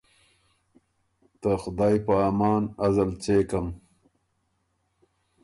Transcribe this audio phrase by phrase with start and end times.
[1.41, 2.63] ”ته خدایٛ په امان!
[2.85, 3.67] ازل څېکم“